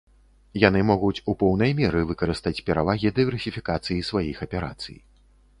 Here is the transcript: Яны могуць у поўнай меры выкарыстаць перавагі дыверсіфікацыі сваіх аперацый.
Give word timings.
Яны 0.61 0.79
могуць 0.91 1.23
у 1.33 1.35
поўнай 1.43 1.75
меры 1.81 2.01
выкарыстаць 2.11 2.63
перавагі 2.71 3.13
дыверсіфікацыі 3.21 4.03
сваіх 4.09 4.37
аперацый. 4.49 4.97